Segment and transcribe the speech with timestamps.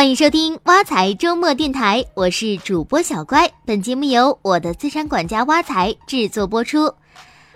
[0.00, 3.50] 欢迎收听挖财周末电台，我是主播小乖。
[3.66, 6.94] 本节目由我的资产管家挖财制作播出。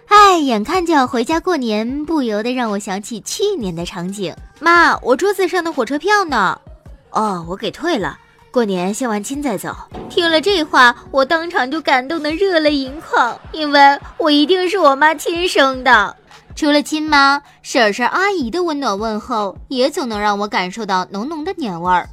[0.09, 4.37] 哎，眼看就要回家过年，不由得让我想起去年的场景。
[4.61, 6.61] 妈，我桌子上的火车票呢？
[7.13, 8.19] 哦，我给退了。
[8.51, 9.75] 过年相完亲再走。
[10.11, 16.15] 听了这话，我当场就感动得热泪盈眶，因为我一定是我妈亲生的。
[16.55, 22.11] 除了亲妈、婶婶、阿姨的温暖问候，也总能让我感受到浓浓的年味儿。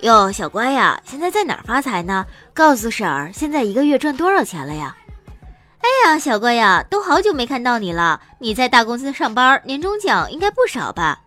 [0.00, 2.26] 哟，小乖呀，现在在哪儿发财呢？
[2.52, 4.94] 告诉婶儿，现在一个月赚多少钱了呀？
[5.80, 8.20] 哎呀，小乖呀，都好久没看到你了。
[8.38, 11.20] 你在大公司上班，年终奖应该不少吧？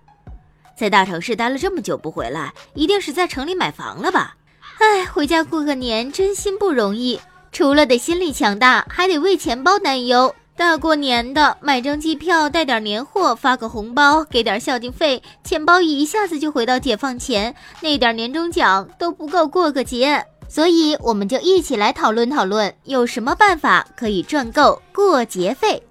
[0.77, 4.35] 在大城市待了这么久不回来，一定是在城里买房了吧？
[4.77, 7.19] 哎，回家过个年真心不容易，
[7.51, 10.35] 除了得心理强大，还得为钱包担忧。
[10.59, 20.21] 大过年的，买张机票，带点年货，发个红包，给点孝敬费，钱包一下子就回到解放前，那点年终奖都不够过个节。
[20.49, 25.81] 所以，我们就一起来讨论讨论，有什么办法可以赚够过节费。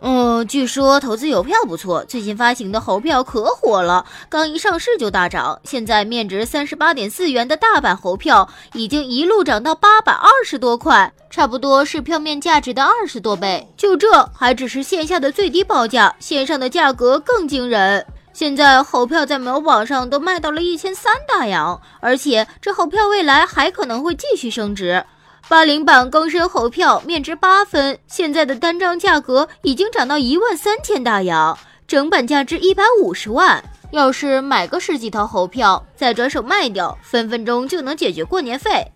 [0.00, 13.68] 嗯，据说投资邮票不错，最近发行的猴票可火了，刚一上市就大涨，现在面值三十八点四元的大版猴票已经一路涨到八百二十多块，差不多是票面价值的二十多倍。
[13.76, 18.06] 就这还只是线下的最低报价，线上的价格更惊人。
[18.32, 25.04] 现在猴票在某宝上都卖到了一千三大洋，而且这猴票未来还可能会继续升值。
[25.48, 33.64] 八零版更深猴票面值八分，现在的单张价格已经涨到一万三千大洋，整版价值一百五十万。
[33.90, 38.92] 要是买个十几套猴票，再转手卖掉，分分钟就能解决过年费。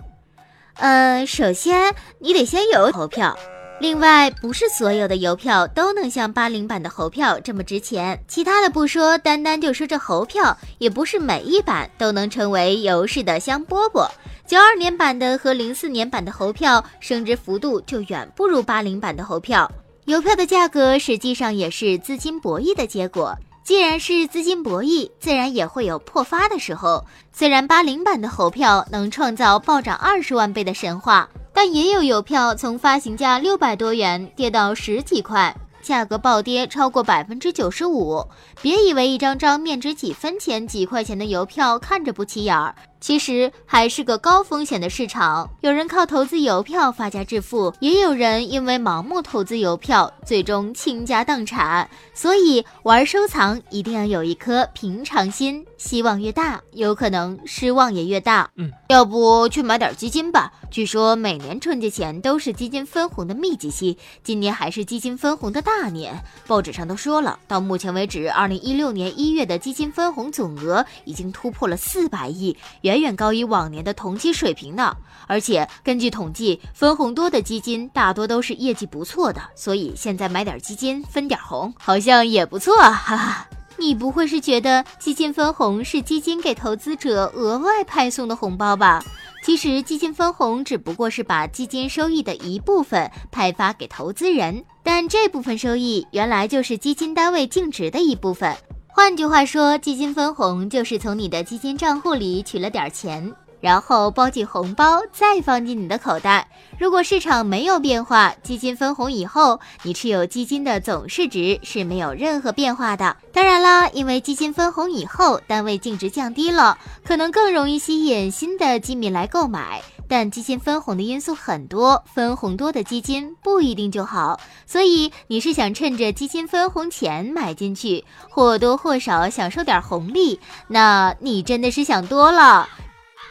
[0.74, 3.34] 呃，首先你得先有猴票，
[3.80, 8.22] 另外不是所有的邮票都能像八零版的猴票这么值钱。
[8.28, 14.06] 其他的不说，单单就说这猴票，也不是每一版都能成为邮市的香饽饽。
[14.52, 19.66] 九二年版的和零四年版的猴票升值幅度就远不如八零版的猴票。
[20.04, 23.34] 邮票的价格实际上也是资金博弈的结果。
[23.64, 27.02] 既然是资金博弈，自然也会有破发的时候。
[27.32, 35.56] 虽然八零版的猴票能创造暴涨二十万倍的神话，但也有邮票从发行价六百多元跌到十几块。
[35.80, 38.22] 价格暴跌超过百分之九十五，
[38.60, 45.50] 别以为一张张面值几分钱、几块钱的邮票看着不起眼儿，其实还是个高风险的市场。
[45.60, 51.90] 有人靠投资邮票发家致富，也有人因为盲目投资邮票，最终倾家荡产。
[52.14, 58.48] 所以玩收藏一定要有一颗平常心，希望越大，有可能失望也越大。
[58.56, 60.52] 嗯，要不去买点基金吧？
[60.70, 65.82] 据说每年春节前都是基金分红的密集期，今年还是基金分红的大。
[65.88, 72.56] 年，报纸上都说了，到目前为止，二零一六年一月的基金分红总额已经突破了四百亿，
[72.92, 74.94] 远远高于往年的同期水平呢。
[75.26, 83.48] 而且根据统计，分红多的基金大多都是业绩不错的，所以现在买点基金分点红，好像也不错，哈哈。
[83.78, 89.02] 你不会是觉得基金分红是基金给投资者额外派送的红包吧？
[89.42, 98.54] 其实基金分红只不过是把基金收益的一部分派发给投资人，但这部分收益原来就是基金单位净值的一部分。
[98.94, 103.34] 换句话说，基金分红就是从你的基金账户里取了点钱。
[103.62, 106.48] 然后包进红包，再放进你的口袋。
[106.78, 113.16] 如果市场没有变化，基金分红以后，你持有基金的总市值是没有任何变化的。
[113.32, 119.80] 当然啦，因为基金分红以后，单位净值降低了，可能更容易吸引新的基民来购买。
[120.08, 124.38] 但基金分红的因素很多，分红多的基金不一定就好。
[124.66, 132.68] 所以你是想趁着基金分红前买进去，或多或少享受点红利，那你真的是想多了。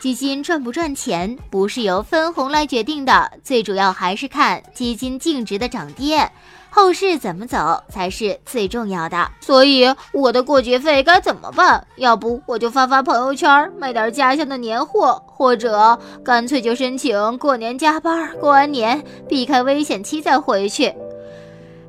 [0.02, 6.28] 基金赚不赚钱，不是由分红来决定的，最主要还是看基金净值的涨跌，
[6.72, 9.30] 后市怎么走才是最重要的。
[9.42, 11.86] 所以我的过节费该怎么办？
[11.98, 20.92] 要不我就发发朋友圈，卖点家乡的年货，或者干脆就申请过年加班，过完年避开危险期再回去。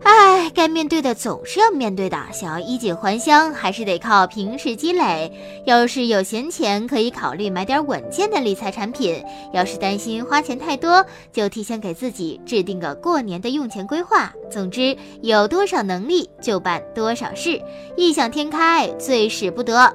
[0.04, 2.18] 唉，该面对的总是要面对的。
[2.32, 5.32] 想要衣锦还乡，还是得靠平时积累。
[5.64, 9.22] 要是有闲钱，可以考虑买点稳健的理财产品；
[9.52, 14.32] 要是担心花钱太多，就提前给自己制定个过年的用钱规划。
[14.50, 17.62] 总之，有多少能力就办多少事，
[17.96, 19.94] 异想天开最使不得。